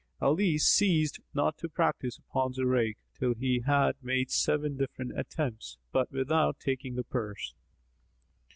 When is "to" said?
1.59-1.69